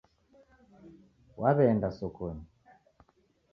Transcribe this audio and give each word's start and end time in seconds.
Waw'eenda 1.41 1.89
sokonyi 1.99 2.45